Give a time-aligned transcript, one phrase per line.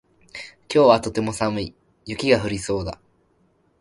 [0.73, 1.75] 今日はとても寒い。
[2.07, 2.99] 雪が降りそうだ。